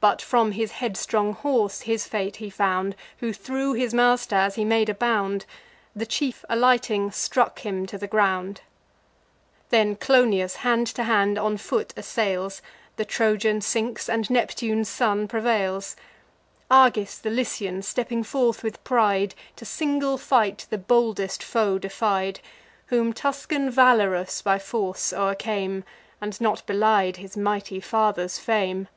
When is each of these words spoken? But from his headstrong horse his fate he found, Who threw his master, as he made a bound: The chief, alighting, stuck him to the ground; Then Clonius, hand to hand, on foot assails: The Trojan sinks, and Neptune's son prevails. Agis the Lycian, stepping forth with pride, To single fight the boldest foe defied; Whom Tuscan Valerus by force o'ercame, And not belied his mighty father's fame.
But 0.00 0.22
from 0.22 0.52
his 0.52 0.70
headstrong 0.72 1.34
horse 1.34 1.82
his 1.82 2.06
fate 2.06 2.36
he 2.36 2.48
found, 2.48 2.96
Who 3.18 3.34
threw 3.34 3.74
his 3.74 3.92
master, 3.92 4.34
as 4.34 4.54
he 4.54 4.64
made 4.64 4.88
a 4.88 4.94
bound: 4.94 5.44
The 5.94 6.06
chief, 6.06 6.42
alighting, 6.48 7.10
stuck 7.10 7.58
him 7.58 7.84
to 7.84 7.98
the 7.98 8.06
ground; 8.06 8.62
Then 9.68 9.96
Clonius, 9.96 10.56
hand 10.64 10.86
to 10.86 11.04
hand, 11.04 11.36
on 11.38 11.58
foot 11.58 11.92
assails: 11.98 12.62
The 12.96 13.04
Trojan 13.04 13.60
sinks, 13.60 14.08
and 14.08 14.30
Neptune's 14.30 14.88
son 14.88 15.28
prevails. 15.28 15.96
Agis 16.70 17.18
the 17.18 17.28
Lycian, 17.28 17.82
stepping 17.82 18.22
forth 18.24 18.62
with 18.62 18.82
pride, 18.84 19.34
To 19.56 19.66
single 19.66 20.16
fight 20.16 20.66
the 20.70 20.78
boldest 20.78 21.42
foe 21.42 21.76
defied; 21.78 22.40
Whom 22.86 23.12
Tuscan 23.12 23.68
Valerus 23.70 24.40
by 24.40 24.58
force 24.58 25.12
o'ercame, 25.12 25.84
And 26.22 26.40
not 26.40 26.64
belied 26.64 27.18
his 27.18 27.36
mighty 27.36 27.80
father's 27.80 28.38
fame. 28.38 28.88